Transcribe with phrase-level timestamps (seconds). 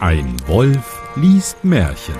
[0.00, 2.14] Ein Wolf liest Märchen.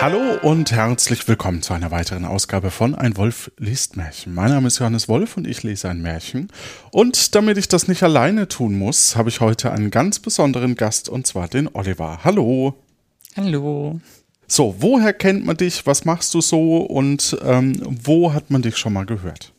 [0.00, 4.34] Hallo und herzlich willkommen zu einer weiteren Ausgabe von Ein Wolf liest Märchen.
[4.34, 6.48] Mein Name ist Johannes Wolf und ich lese ein Märchen.
[6.90, 11.08] Und damit ich das nicht alleine tun muss, habe ich heute einen ganz besonderen Gast
[11.08, 12.20] und zwar den Oliver.
[12.24, 12.74] Hallo.
[13.36, 14.00] Hallo.
[14.46, 15.86] So, woher kennt man dich?
[15.86, 16.76] Was machst du so?
[16.78, 19.52] Und ähm, wo hat man dich schon mal gehört?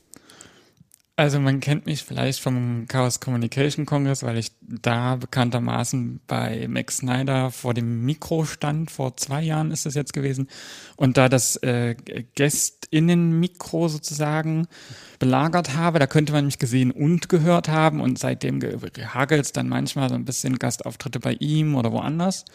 [1.16, 6.98] Also man kennt mich vielleicht vom Chaos Communication Congress, weil ich da bekanntermaßen bei Max
[6.98, 10.48] Snyder vor dem Mikro stand, vor zwei Jahren ist es jetzt gewesen,
[10.96, 11.96] und da das äh,
[12.34, 14.68] Gästinnen-Mikro sozusagen
[15.20, 19.70] belagert habe, da könnte man mich gesehen und gehört haben und seitdem gehagelt es dann
[19.70, 22.46] manchmal so ein bisschen Gastauftritte bei ihm oder woanders.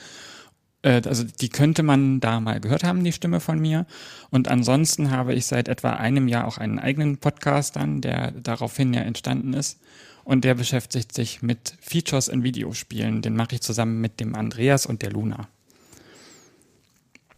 [0.82, 3.86] Äh, also die könnte man da mal gehört haben, die Stimme von mir.
[4.30, 8.92] Und ansonsten habe ich seit etwa einem Jahr auch einen eigenen Podcast dann, der daraufhin
[8.94, 9.78] ja entstanden ist.
[10.24, 13.22] Und der beschäftigt sich mit Features in Videospielen.
[13.22, 15.48] Den mache ich zusammen mit dem Andreas und der Luna.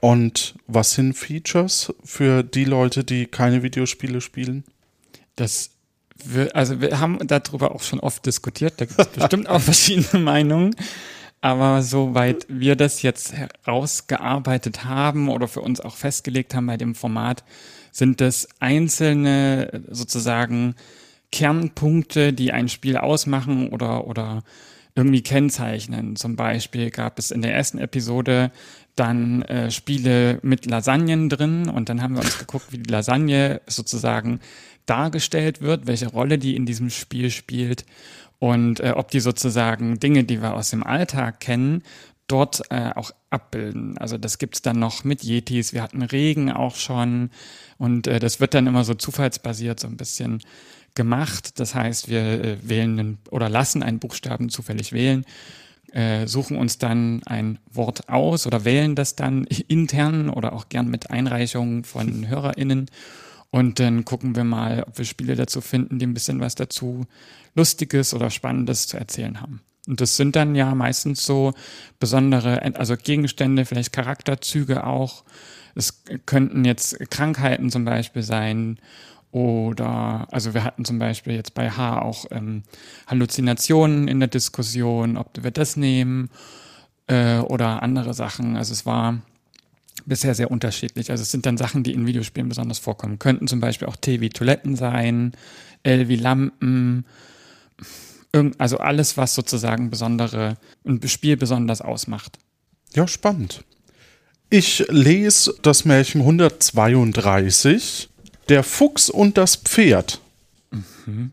[0.00, 4.64] Und was sind Features für die Leute, die keine Videospiele spielen?
[5.36, 5.70] Das
[6.24, 10.22] wir, also wir haben darüber auch schon oft diskutiert, da gibt es bestimmt auch verschiedene
[10.22, 10.74] Meinungen.
[11.40, 16.94] Aber soweit wir das jetzt herausgearbeitet haben oder für uns auch festgelegt haben bei dem
[16.94, 17.44] Format,
[17.92, 20.74] sind das einzelne sozusagen
[21.32, 24.42] Kernpunkte, die ein Spiel ausmachen oder, oder
[24.94, 26.16] irgendwie kennzeichnen.
[26.16, 28.50] Zum Beispiel gab es in der ersten Episode
[28.96, 33.60] dann äh, Spiele mit Lasagnen drin und dann haben wir uns geguckt, wie die Lasagne
[33.66, 34.40] sozusagen
[34.90, 37.86] dargestellt wird, welche Rolle die in diesem Spiel spielt
[38.40, 41.84] und äh, ob die sozusagen Dinge, die wir aus dem Alltag kennen,
[42.26, 43.98] dort äh, auch abbilden.
[43.98, 47.30] Also das gibt's dann noch mit Yetis, wir hatten Regen auch schon
[47.78, 50.42] und äh, das wird dann immer so zufallsbasiert so ein bisschen
[50.96, 51.60] gemacht.
[51.60, 55.24] Das heißt, wir äh, wählen einen, oder lassen einen Buchstaben zufällig wählen,
[55.92, 60.88] äh, suchen uns dann ein Wort aus oder wählen das dann intern oder auch gern
[60.88, 62.90] mit Einreichungen von HörerInnen
[63.50, 67.06] und dann gucken wir mal, ob wir Spiele dazu finden, die ein bisschen was dazu
[67.54, 69.60] Lustiges oder Spannendes zu erzählen haben.
[69.88, 71.52] Und das sind dann ja meistens so
[71.98, 75.24] besondere, also Gegenstände, vielleicht Charakterzüge auch.
[75.74, 78.78] Es könnten jetzt Krankheiten zum Beispiel sein
[79.32, 82.64] oder, also wir hatten zum Beispiel jetzt bei H auch ähm,
[83.06, 86.30] Halluzinationen in der Diskussion, ob wir das nehmen
[87.06, 88.56] äh, oder andere Sachen.
[88.56, 89.20] Also es war
[90.10, 91.10] bisher sehr unterschiedlich.
[91.10, 93.18] Also es sind dann Sachen, die in Videospielen besonders vorkommen.
[93.18, 95.32] Könnten zum Beispiel auch T wie Toiletten sein,
[95.82, 97.06] L wie Lampen,
[98.58, 100.56] also alles, was sozusagen besondere,
[100.86, 102.38] ein Spiel besonders ausmacht.
[102.94, 103.64] Ja, spannend.
[104.50, 108.08] Ich lese das Märchen 132,
[108.48, 110.20] Der Fuchs und das Pferd.
[111.06, 111.32] Mhm.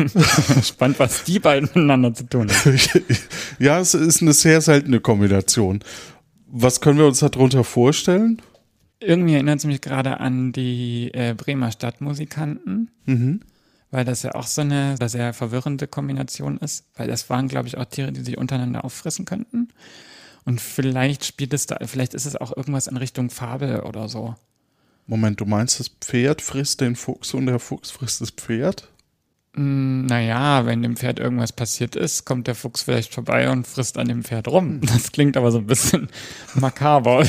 [0.62, 2.78] Spannend, was die beiden miteinander zu tun haben.
[3.58, 5.80] ja, es ist eine sehr seltene Kombination.
[6.52, 8.42] Was können wir uns darunter vorstellen?
[8.98, 13.40] Irgendwie erinnert es mich gerade an die äh, Bremer Stadtmusikanten, mhm.
[13.90, 17.78] weil das ja auch so eine sehr verwirrende Kombination ist, weil das waren, glaube ich,
[17.78, 19.68] auch Tiere, die sich untereinander auffressen könnten.
[20.44, 24.34] Und vielleicht spielt es da, vielleicht ist es auch irgendwas in Richtung Fabel oder so.
[25.06, 28.88] Moment, du meinst, das Pferd frisst den Fuchs und der Fuchs frisst das Pferd?
[29.54, 33.98] Hm, naja, wenn dem Pferd irgendwas passiert ist, kommt der Fuchs vielleicht vorbei und frisst
[33.98, 34.80] an dem Pferd rum.
[34.80, 36.08] Das klingt aber so ein bisschen
[36.54, 37.26] makaber.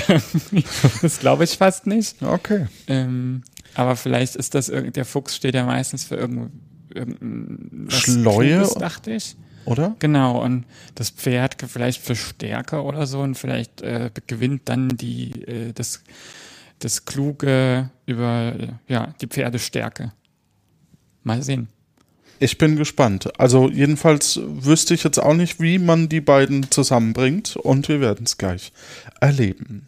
[1.02, 2.22] das glaube ich fast nicht.
[2.22, 2.68] Okay.
[2.88, 3.44] Ähm,
[3.74, 9.36] aber vielleicht ist das, der Fuchs steht ja meistens für irgendwas Schleue, Kluges, dachte ich.
[9.66, 9.96] Oder?
[10.00, 10.66] Genau, und
[10.96, 16.03] das Pferd vielleicht für Stärke oder so und vielleicht äh, gewinnt dann die, äh, das,
[16.80, 18.53] das Kluge über
[18.88, 20.12] ja, die Pferdestärke.
[21.24, 21.68] Mal sehen.
[22.44, 23.40] Ich bin gespannt.
[23.40, 28.25] Also jedenfalls wüsste ich jetzt auch nicht, wie man die beiden zusammenbringt und wir werden
[28.25, 28.72] es gleich
[29.19, 29.85] erleben.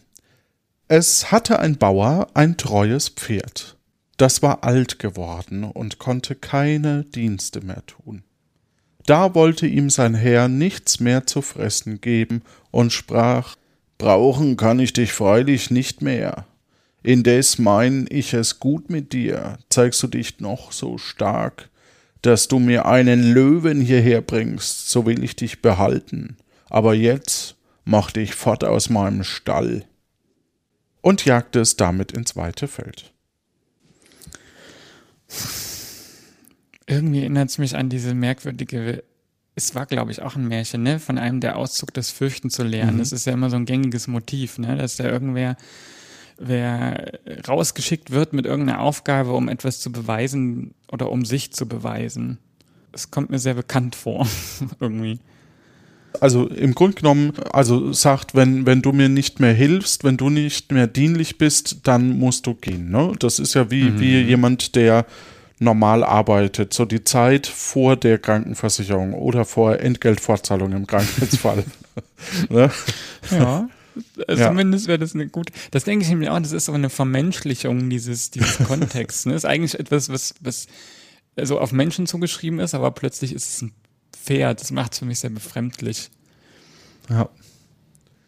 [0.87, 3.75] Es hatte ein Bauer ein treues Pferd.
[4.17, 8.21] Das war alt geworden und konnte keine Dienste mehr tun.
[9.07, 13.55] Da wollte ihm sein Herr nichts mehr zu fressen geben und sprach
[13.97, 16.45] Brauchen kann ich dich freilich nicht mehr.
[17.01, 21.71] Indes mein ich es gut mit dir, zeigst du dich noch so stark,
[22.23, 26.37] dass du mir einen Löwen hierher bringst, so will ich dich behalten.
[26.69, 27.55] Aber jetzt
[27.85, 29.85] mach dich fort aus meinem Stall.
[31.01, 33.13] Und jagte es damit ins weite Feld.
[36.87, 39.03] Irgendwie erinnert es mich an diese merkwürdige
[39.55, 40.99] es war, glaube ich, auch ein Märchen, ne?
[40.99, 42.95] Von einem der Auszug des Fürchten zu lernen.
[42.95, 42.99] Mhm.
[42.99, 44.77] Das ist ja immer so ein gängiges Motiv, ne?
[44.77, 45.57] Dass da irgendwer
[46.47, 52.37] wer rausgeschickt wird mit irgendeiner Aufgabe, um etwas zu beweisen oder um sich zu beweisen.
[52.91, 54.27] Es kommt mir sehr bekannt vor,
[54.79, 55.19] irgendwie.
[56.19, 60.29] Also im Grunde genommen, also sagt, wenn, wenn du mir nicht mehr hilfst, wenn du
[60.29, 62.91] nicht mehr dienlich bist, dann musst du gehen.
[62.91, 63.13] Ne?
[63.17, 65.07] Das ist ja wie, wie jemand, der
[65.59, 71.63] normal arbeitet, so die Zeit vor der Krankenversicherung oder vor Entgeltfortzahlung im Krankheitsfall.
[72.49, 72.69] ne?
[73.31, 73.69] Ja.
[74.27, 74.47] Ja.
[74.47, 75.53] Zumindest wäre das eine gute.
[75.71, 79.25] Das denke ich nämlich auch, das ist so eine Vermenschlichung dieses, dieses Kontexts.
[79.25, 79.35] Ne?
[79.35, 80.67] Ist eigentlich etwas, was, was
[81.41, 83.73] so auf Menschen zugeschrieben ist, aber plötzlich ist es ein
[84.11, 84.61] Pferd.
[84.61, 86.09] Das macht es für mich sehr befremdlich.
[87.09, 87.29] Ja.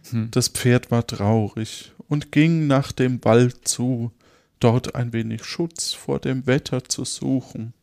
[0.09, 0.29] Hm.
[0.31, 4.12] Das Pferd war traurig und ging nach dem Wald zu,
[4.59, 7.73] dort ein wenig Schutz vor dem Wetter zu suchen.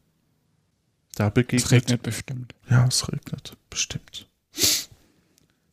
[1.14, 2.54] Da Es begegnet regnet bestimmt.
[2.70, 4.26] Ja, es regnet, bestimmt.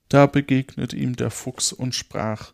[0.09, 2.51] Da begegnet ihm der Fuchs und sprach: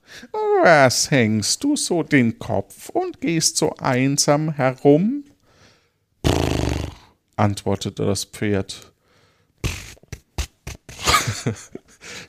[0.63, 5.23] Was hängst du so den Kopf und gehst so einsam herum?
[7.37, 8.91] antwortete das Pferd.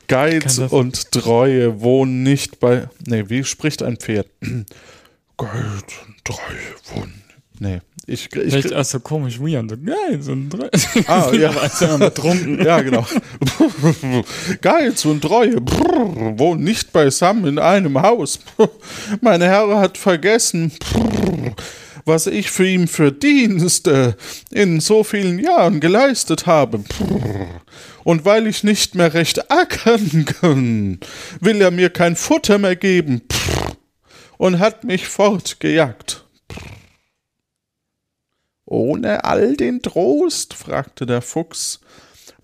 [0.08, 2.88] Geiz Kann das- und Treue wohnen nicht bei.
[3.06, 4.28] Nee, wie spricht ein Pferd?
[5.36, 7.25] Geiz und Treue wohnen.
[7.58, 9.68] Nee, ich, ich, Vielleicht auch so komisch weird.
[9.70, 10.70] So, geil, so ein Dre
[11.06, 11.50] Ah, ja.
[11.96, 12.64] Betrunken.
[12.64, 13.04] Ja, genau.
[14.60, 18.38] Geiz und Treue brrr, wohnen nicht beisammen in einem Haus.
[19.20, 21.56] Mein Herr hat vergessen, brrr,
[22.04, 24.16] was ich für ihn für Dienste
[24.52, 26.78] in so vielen Jahren geleistet habe.
[26.78, 27.62] Brrr.
[28.04, 31.00] Und weil ich nicht mehr recht ackern kann,
[31.40, 33.72] will er mir kein Futter mehr geben brrr,
[34.36, 36.25] und hat mich fortgejagt.
[38.66, 40.54] Ohne all den Trost?
[40.54, 41.80] fragte der Fuchs.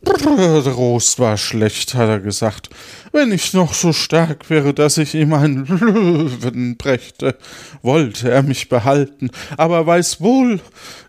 [0.05, 2.71] Trost war schlecht, hat er gesagt.
[3.13, 7.37] Wenn ich noch so stark wäre, dass ich ihm einen Löwen brächte,
[7.83, 10.61] wollte er mich behalten, aber weiß wohl,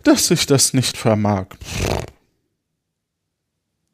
[0.03, 1.47] dass ich das nicht vermag.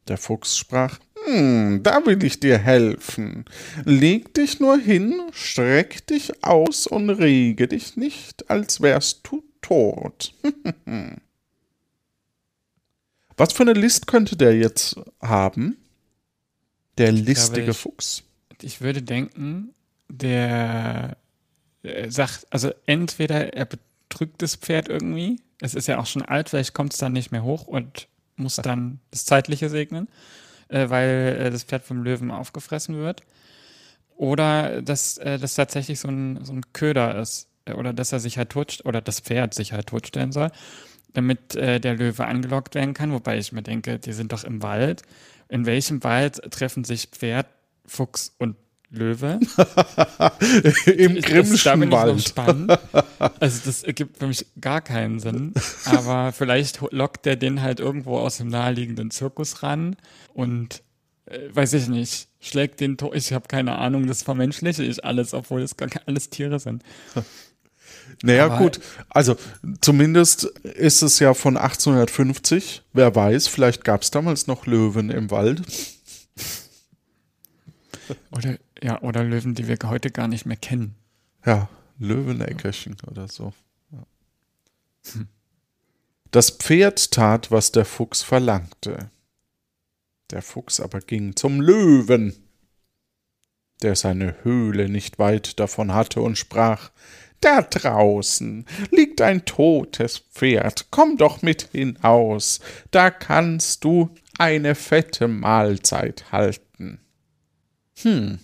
[0.08, 3.44] Der Fuchs sprach, hm, da will ich dir helfen.
[3.84, 10.34] Leg dich nur hin, streck dich aus und rege dich nicht, als wärst du tot.
[13.36, 15.76] Was für eine List könnte der jetzt haben?
[16.98, 18.22] Der listige ich- Fuchs.
[18.62, 19.74] Ich würde denken,
[20.08, 21.16] der
[21.82, 26.50] äh, sagt, also entweder er betrügt das Pferd irgendwie, es ist ja auch schon alt,
[26.50, 30.08] vielleicht kommt es dann nicht mehr hoch und muss dann das Zeitliche segnen,
[30.68, 33.22] äh, weil äh, das Pferd vom Löwen aufgefressen wird.
[34.16, 37.48] Oder dass äh, das tatsächlich so ein, so ein Köder ist.
[37.76, 40.50] Oder dass er sich halt tot, oder das Pferd sich halt totstellen soll,
[41.12, 43.12] damit äh, der Löwe angelockt werden kann.
[43.12, 45.02] Wobei ich mir denke, die sind doch im Wald.
[45.48, 47.46] In welchem Wald treffen sich Pferd,
[47.84, 48.56] Fuchs und
[48.90, 49.38] Löwe?
[50.86, 52.34] Im da Grimmschen noch Wald.
[53.38, 55.54] Also das ergibt für mich gar keinen Sinn.
[55.84, 59.96] Aber vielleicht lockt der den halt irgendwo aus dem naheliegenden Zirkus ran
[60.34, 60.82] und
[61.26, 63.14] äh, weiß ich nicht, schlägt den tot.
[63.14, 66.82] Ich habe keine Ahnung, das vermenschliche ich alles, obwohl es gar alles Tiere sind.
[68.22, 68.80] Naja, Aber- gut.
[69.08, 69.36] Also,
[69.80, 72.82] zumindest ist es ja von 1850.
[72.92, 75.62] Wer weiß, vielleicht gab es damals noch Löwen im Wald.
[78.30, 80.94] Oder ja, oder Löwen, die wir heute gar nicht mehr kennen.
[81.46, 81.68] Ja,
[81.98, 83.52] Löweneckerchen oder so.
[83.92, 84.04] Ja.
[86.30, 89.10] Das Pferd tat, was der Fuchs verlangte.
[90.30, 92.34] Der Fuchs aber ging zum Löwen,
[93.82, 96.90] der seine Höhle nicht weit davon hatte, und sprach
[97.40, 105.28] Da draußen liegt ein totes Pferd, komm doch mit hinaus, da kannst du eine fette
[105.28, 107.00] Mahlzeit halten.
[108.02, 108.38] Hm.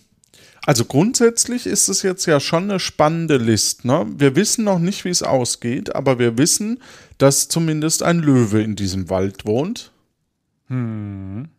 [0.65, 3.85] Also grundsätzlich ist es jetzt ja schon eine spannende List.
[3.85, 4.05] Ne?
[4.17, 6.81] Wir wissen noch nicht, wie es ausgeht, aber wir wissen,
[7.17, 9.93] dass zumindest ein Löwe in diesem Wald wohnt.
[10.69, 11.49] Und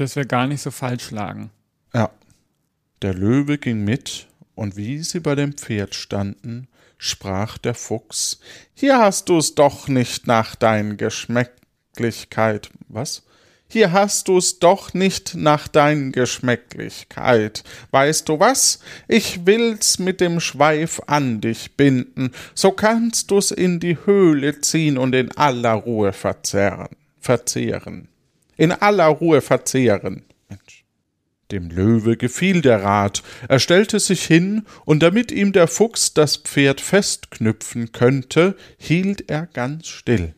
[0.00, 1.50] dass wir gar nicht so falsch lagen.
[1.92, 2.10] Ja.
[3.02, 6.68] Der Löwe ging mit, und wie sie bei dem Pferd standen,
[6.98, 8.40] sprach der Fuchs:
[8.74, 12.70] Hier hast du's doch nicht nach dein Geschmäcklichkeit.
[12.88, 13.22] Was?
[13.66, 17.64] Hier hast du's doch nicht nach dein Geschmäcklichkeit.
[17.90, 18.78] Weißt du was?
[19.08, 24.96] Ich will's mit dem Schweif an dich binden, so kannst du's in die Höhle ziehen
[24.96, 26.90] und in aller Ruhe verzehren.
[27.18, 28.08] Verzehren.
[28.56, 30.24] In aller Ruhe verzehren.
[30.48, 30.83] Mensch.
[31.50, 36.38] Dem Löwe gefiel der Rat, er stellte sich hin, und damit ihm der Fuchs das
[36.38, 40.34] Pferd festknüpfen könnte, hielt er ganz still.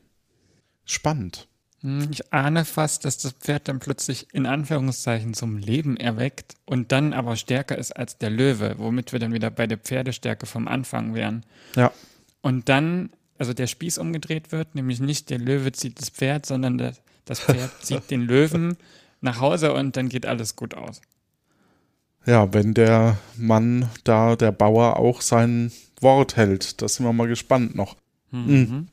[0.84, 1.46] Spannend.
[1.82, 6.90] Hm, Ich ahne fast, dass das Pferd dann plötzlich in Anführungszeichen zum Leben erweckt und
[6.90, 10.66] dann aber stärker ist als der Löwe, womit wir dann wieder bei der Pferdestärke vom
[10.66, 11.44] Anfang wären.
[11.76, 11.92] Ja.
[12.40, 16.78] Und dann, also der Spieß umgedreht wird, nämlich nicht der Löwe zieht das Pferd, sondern
[16.78, 18.76] das, das Pferd zieht den Löwen
[19.20, 21.00] nach Hause und dann geht alles gut aus.
[22.26, 25.70] Ja, wenn der Mann da, der Bauer, auch sein
[26.00, 26.82] Wort hält.
[26.82, 27.96] Da sind wir mal gespannt noch.
[28.30, 28.88] Mhm.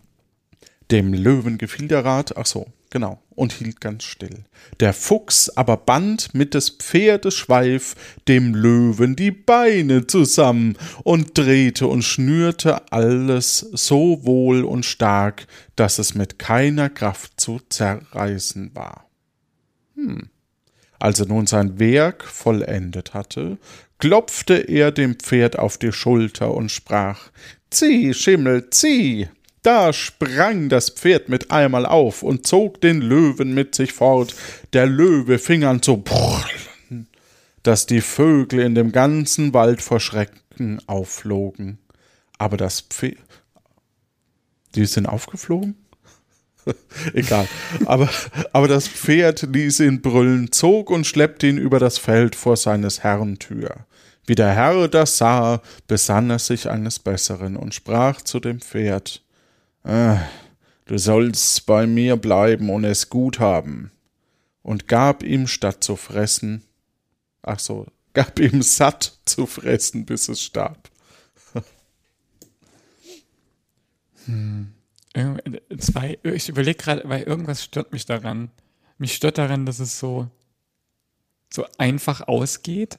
[0.92, 4.44] Dem Löwen gefiel der Rat, ach so, genau, und hielt ganz still.
[4.80, 7.96] Der Fuchs aber band mit des Pferdes Schweif
[8.28, 15.98] dem Löwen die Beine zusammen und drehte und schnürte alles so wohl und stark, dass
[15.98, 19.10] es mit keiner Kraft zu zerreißen war.
[19.96, 20.30] Hm.
[21.00, 23.58] Als er nun sein Werk vollendet hatte,
[23.98, 27.30] klopfte er dem Pferd auf die Schulter und sprach
[27.70, 29.28] Zieh, Schimmel, zieh.
[29.64, 34.36] Da sprang das Pferd mit einmal auf und zog den Löwen mit sich fort.
[34.74, 37.08] Der Löwe fing an zu brüllen,
[37.64, 41.80] dass die Vögel in dem ganzen Wald vor Schrecken aufflogen.
[42.38, 43.18] Aber das Pferd.
[44.76, 45.83] Die sind aufgeflogen?
[47.14, 47.48] Egal.
[47.86, 48.10] Aber,
[48.52, 53.04] aber das Pferd ließ ihn brüllen, zog und schleppte ihn über das Feld vor seines
[53.04, 53.86] Herrn Tür.
[54.26, 59.22] Wie der Herr das sah, besann er sich eines Besseren und sprach zu dem Pferd:
[59.84, 60.20] ah,
[60.86, 63.92] Du sollst bei mir bleiben und es gut haben.
[64.62, 66.64] Und gab ihm statt zu fressen,
[67.42, 70.90] ach so, gab ihm satt zu fressen, bis es starb.
[74.28, 74.68] Irg-
[75.78, 78.50] Zwei, ich überlege gerade, weil irgendwas stört mich daran.
[78.98, 80.28] Mich stört daran, dass es so,
[81.52, 82.98] so einfach ausgeht.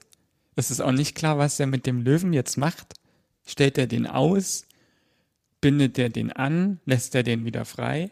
[0.55, 2.95] Es ist auch nicht klar, was er mit dem Löwen jetzt macht.
[3.45, 4.67] Stellt er den aus?
[5.61, 6.81] Bindet er den an?
[6.85, 8.11] Lässt er den wieder frei?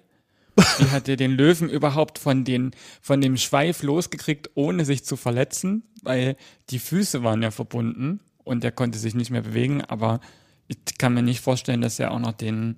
[0.57, 5.17] Wie hat er den Löwen überhaupt von, den, von dem Schweif losgekriegt, ohne sich zu
[5.17, 5.85] verletzen?
[6.03, 6.37] Weil
[6.71, 10.21] die Füße waren ja verbunden und er konnte sich nicht mehr bewegen, aber
[10.69, 12.77] ich kann mir nicht vorstellen, dass er auch noch den,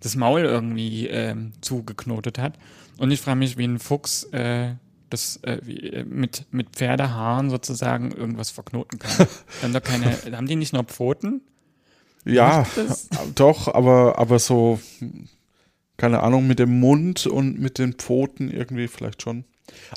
[0.00, 2.58] das Maul irgendwie ähm, zugeknotet hat.
[2.98, 4.74] Und ich frage mich, wie ein Fuchs äh,
[5.10, 9.26] das äh, wie, äh, mit, mit Pferdehaaren sozusagen irgendwas verknoten kann.
[9.62, 11.42] haben, doch keine, haben die nicht nur Pfoten?
[12.24, 12.66] Ja,
[13.34, 14.78] doch, aber, aber so,
[15.96, 19.44] keine Ahnung, mit dem Mund und mit den Pfoten irgendwie vielleicht schon.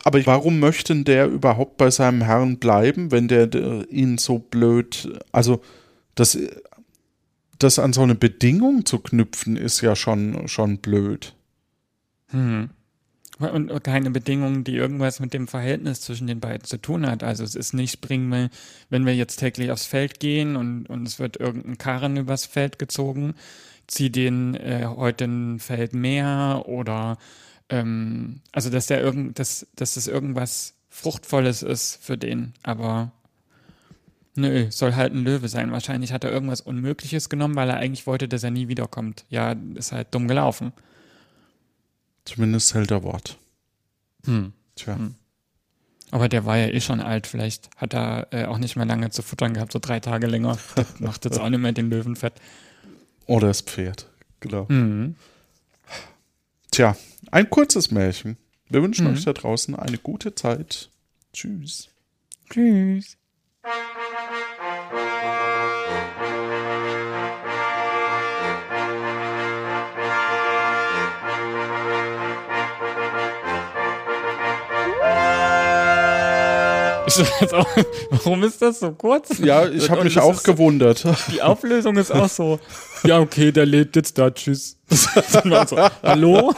[0.03, 4.39] Aber warum möchte denn der überhaupt bei seinem Herrn bleiben, wenn der, der ihn so
[4.39, 5.61] blöd, also
[6.15, 6.37] das,
[7.59, 11.35] das an so eine Bedingung zu knüpfen, ist ja schon, schon blöd.
[13.39, 17.23] Und keine Bedingungen, die irgendwas mit dem Verhältnis zwischen den beiden zu tun hat.
[17.23, 18.49] Also es ist nicht, bringen wir,
[18.89, 22.79] wenn wir jetzt täglich aufs Feld gehen und, und es wird irgendein Karren übers Feld
[22.79, 23.33] gezogen,
[23.87, 27.17] zieh den äh, heute ein Feld mehr oder
[27.69, 33.11] ähm, also dass der irgend, dass, dass das irgendwas Fruchtvolles ist für den, aber
[34.35, 35.71] nö, soll halt ein Löwe sein.
[35.71, 39.25] Wahrscheinlich hat er irgendwas Unmögliches genommen, weil er eigentlich wollte, dass er nie wiederkommt.
[39.29, 40.73] Ja, ist halt dumm gelaufen.
[42.25, 43.37] Zumindest hält er Wort.
[44.25, 44.53] Hm.
[44.75, 44.97] Tja.
[46.11, 47.27] Aber der war ja eh schon alt.
[47.27, 50.57] Vielleicht hat er äh, auch nicht mehr lange zu futtern gehabt, so drei Tage länger.
[50.75, 52.33] Das macht jetzt auch nicht mehr den Löwen fett.
[53.25, 54.07] Oder das Pferd.
[54.39, 54.65] Genau.
[54.69, 55.15] Mhm.
[56.71, 56.95] Tja,
[57.31, 58.37] ein kurzes Märchen.
[58.69, 60.89] Wir wünschen euch da draußen eine gute Zeit.
[61.33, 61.89] Tschüss.
[62.49, 63.17] Tschüss.
[77.05, 77.67] Jetzt auch,
[78.11, 79.37] warum ist das so kurz?
[79.39, 81.05] Ja, ich habe mich auch ist so- gewundert.
[81.33, 82.59] Die Auflösung ist auch so,
[83.03, 84.77] ja, okay, der lebt jetzt da, tschüss.
[84.89, 86.53] So, Hallo?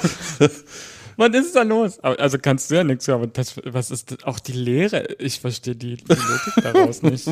[1.18, 1.98] Was ist da los?
[2.00, 4.24] Also kannst du ja nichts, aber das, was ist das?
[4.26, 5.08] auch die Lehre?
[5.20, 7.28] Ich verstehe die, die Logik daraus nicht.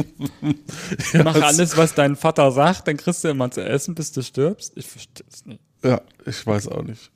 [1.14, 4.22] Mach es- alles, was dein Vater sagt, dann kriegst du immer zu essen, bis du
[4.24, 4.72] stirbst.
[4.76, 5.60] Ich verstehe es nicht.
[5.84, 7.12] Ja, ich weiß auch nicht.